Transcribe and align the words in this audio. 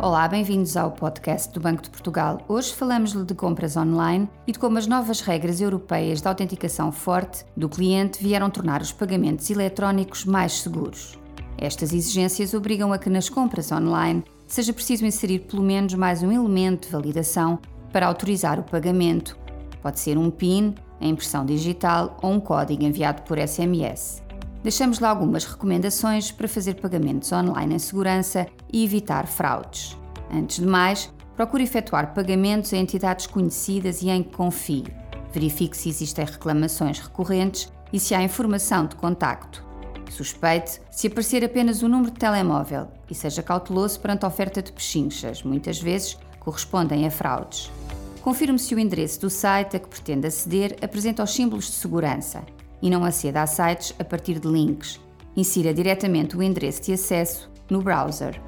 Olá, 0.00 0.28
bem-vindos 0.28 0.76
ao 0.76 0.92
podcast 0.92 1.52
do 1.52 1.58
Banco 1.58 1.82
de 1.82 1.90
Portugal. 1.90 2.40
Hoje 2.46 2.72
falamos-lhe 2.72 3.24
de 3.24 3.34
compras 3.34 3.76
online 3.76 4.30
e 4.46 4.52
de 4.52 4.58
como 4.58 4.78
as 4.78 4.86
novas 4.86 5.20
regras 5.20 5.60
europeias 5.60 6.20
de 6.20 6.28
autenticação 6.28 6.92
forte 6.92 7.44
do 7.56 7.68
cliente 7.68 8.22
vieram 8.22 8.48
tornar 8.48 8.80
os 8.80 8.92
pagamentos 8.92 9.50
eletrónicos 9.50 10.24
mais 10.24 10.60
seguros. 10.60 11.18
Estas 11.58 11.92
exigências 11.92 12.54
obrigam 12.54 12.92
a 12.92 12.98
que 12.98 13.10
nas 13.10 13.28
compras 13.28 13.72
online 13.72 14.22
seja 14.46 14.72
preciso 14.72 15.04
inserir 15.04 15.40
pelo 15.40 15.64
menos 15.64 15.94
mais 15.94 16.22
um 16.22 16.30
elemento 16.30 16.86
de 16.86 16.92
validação 16.92 17.58
para 17.92 18.06
autorizar 18.06 18.60
o 18.60 18.62
pagamento. 18.62 19.36
Pode 19.82 19.98
ser 19.98 20.16
um 20.16 20.30
PIN, 20.30 20.76
a 21.00 21.06
impressão 21.06 21.44
digital 21.44 22.16
ou 22.22 22.30
um 22.30 22.38
código 22.38 22.84
enviado 22.84 23.22
por 23.22 23.36
SMS. 23.36 24.22
Deixamos 24.68 24.98
lá 24.98 25.08
algumas 25.08 25.46
recomendações 25.46 26.30
para 26.30 26.46
fazer 26.46 26.74
pagamentos 26.74 27.32
online 27.32 27.76
em 27.76 27.78
segurança 27.78 28.46
e 28.70 28.84
evitar 28.84 29.26
fraudes. 29.26 29.96
Antes 30.30 30.58
de 30.58 30.66
mais, 30.66 31.10
procure 31.34 31.64
efetuar 31.64 32.12
pagamentos 32.12 32.74
a 32.74 32.76
entidades 32.76 33.26
conhecidas 33.26 34.02
e 34.02 34.10
em 34.10 34.22
que 34.22 34.36
confie. 34.36 34.84
Verifique 35.32 35.74
se 35.74 35.88
existem 35.88 36.22
reclamações 36.22 36.98
recorrentes 36.98 37.72
e 37.90 37.98
se 37.98 38.14
há 38.14 38.22
informação 38.22 38.84
de 38.84 38.94
contacto. 38.94 39.64
Suspeite 40.10 40.82
se 40.90 41.06
aparecer 41.06 41.42
apenas 41.42 41.80
o 41.80 41.88
número 41.88 42.10
de 42.10 42.18
telemóvel 42.18 42.88
e 43.10 43.14
seja 43.14 43.42
cauteloso 43.42 43.98
perante 43.98 44.26
a 44.26 44.28
oferta 44.28 44.60
de 44.60 44.70
pechinchas, 44.70 45.42
muitas 45.42 45.80
vezes 45.80 46.18
correspondem 46.40 47.06
a 47.06 47.10
fraudes. 47.10 47.72
Confirme 48.20 48.58
se 48.58 48.74
o 48.74 48.78
endereço 48.78 49.18
do 49.22 49.30
site 49.30 49.78
a 49.78 49.80
que 49.80 49.88
pretende 49.88 50.26
aceder 50.26 50.76
apresenta 50.82 51.22
os 51.22 51.30
símbolos 51.30 51.68
de 51.68 51.72
segurança 51.72 52.44
e 52.82 52.90
não 52.90 53.04
aceda 53.04 53.42
a 53.42 53.46
sites 53.46 53.94
a 53.98 54.04
partir 54.04 54.38
de 54.38 54.48
links. 54.48 55.00
Insira 55.36 55.72
diretamente 55.72 56.36
o 56.36 56.42
endereço 56.42 56.82
de 56.82 56.92
acesso 56.92 57.50
no 57.70 57.82
browser. 57.82 58.40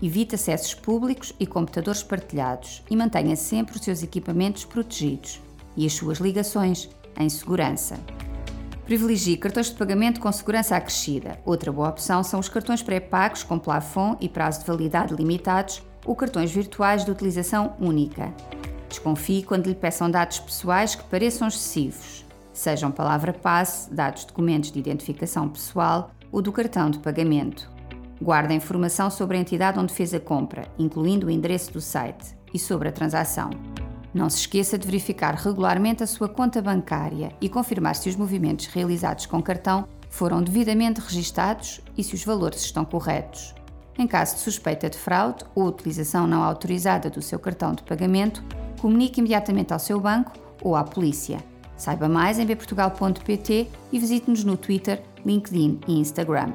Evite 0.00 0.36
acessos 0.36 0.74
públicos 0.74 1.32
e 1.40 1.46
computadores 1.46 2.02
partilhados 2.02 2.82
e 2.88 2.96
mantenha 2.96 3.34
sempre 3.34 3.76
os 3.76 3.82
seus 3.82 4.02
equipamentos 4.02 4.64
protegidos 4.64 5.40
e 5.76 5.84
as 5.86 5.92
suas 5.92 6.18
ligações 6.18 6.88
em 7.18 7.28
segurança. 7.28 7.98
Privilegie 8.84 9.36
cartões 9.36 9.66
de 9.66 9.74
pagamento 9.74 10.20
com 10.20 10.30
segurança 10.30 10.76
acrescida. 10.76 11.38
Outra 11.44 11.72
boa 11.72 11.88
opção 11.88 12.22
são 12.22 12.40
os 12.40 12.48
cartões 12.48 12.82
pré-pagos 12.82 13.42
com 13.42 13.58
plafond 13.58 14.16
e 14.20 14.28
prazo 14.28 14.60
de 14.60 14.66
validade 14.66 15.14
limitados 15.14 15.82
ou 16.06 16.14
cartões 16.14 16.50
virtuais 16.50 17.04
de 17.04 17.10
utilização 17.10 17.74
única. 17.80 18.32
Desconfie 18.88 19.42
quando 19.42 19.66
lhe 19.66 19.74
peçam 19.74 20.10
dados 20.10 20.38
pessoais 20.38 20.94
que 20.94 21.04
pareçam 21.04 21.48
excessivos 21.48 22.27
sejam 22.58 22.90
palavra-passe, 22.90 23.92
dados 23.92 24.24
documentos 24.24 24.72
de 24.72 24.78
identificação 24.78 25.48
pessoal 25.48 26.10
ou 26.32 26.42
do 26.42 26.52
cartão 26.52 26.90
de 26.90 26.98
pagamento. 26.98 27.70
Guarde 28.20 28.52
a 28.52 28.56
informação 28.56 29.10
sobre 29.10 29.36
a 29.36 29.40
entidade 29.40 29.78
onde 29.78 29.94
fez 29.94 30.12
a 30.12 30.18
compra, 30.18 30.66
incluindo 30.78 31.28
o 31.28 31.30
endereço 31.30 31.72
do 31.72 31.80
site, 31.80 32.36
e 32.52 32.58
sobre 32.58 32.88
a 32.88 32.92
transação. 32.92 33.50
Não 34.12 34.28
se 34.28 34.38
esqueça 34.38 34.78
de 34.78 34.86
verificar 34.86 35.34
regularmente 35.34 36.02
a 36.02 36.06
sua 36.06 36.28
conta 36.28 36.60
bancária 36.62 37.32
e 37.40 37.48
confirmar 37.48 37.94
se 37.94 38.08
os 38.08 38.16
movimentos 38.16 38.66
realizados 38.66 39.26
com 39.26 39.42
cartão 39.42 39.86
foram 40.10 40.42
devidamente 40.42 41.00
registados 41.00 41.80
e 41.96 42.02
se 42.02 42.14
os 42.14 42.24
valores 42.24 42.62
estão 42.62 42.84
corretos. 42.84 43.54
Em 43.98 44.06
caso 44.06 44.36
de 44.36 44.40
suspeita 44.40 44.88
de 44.88 44.96
fraude 44.96 45.44
ou 45.54 45.66
utilização 45.66 46.26
não 46.26 46.42
autorizada 46.42 47.10
do 47.10 47.20
seu 47.20 47.38
cartão 47.38 47.74
de 47.74 47.82
pagamento, 47.82 48.42
comunique 48.80 49.20
imediatamente 49.20 49.72
ao 49.72 49.78
seu 49.78 50.00
banco 50.00 50.32
ou 50.62 50.74
à 50.74 50.82
polícia. 50.82 51.38
Saiba 51.78 52.08
mais 52.08 52.38
em 52.38 52.44
bportugal.pt 52.44 53.68
e 53.92 53.98
visite-nos 53.98 54.44
no 54.44 54.56
Twitter, 54.56 55.00
LinkedIn 55.24 55.80
e 55.86 56.00
Instagram. 56.00 56.52